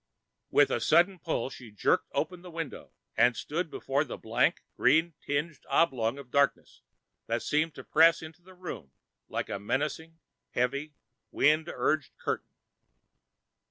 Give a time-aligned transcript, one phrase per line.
[0.49, 5.13] With a sudden pull, she jerked open the window and stood before the blank green
[5.23, 6.81] tinged oblong of darkness
[7.27, 8.93] that seemed to press into the room
[9.29, 10.17] like a menacing,
[10.55, 10.95] heavy,
[11.29, 12.55] wind urged curtain.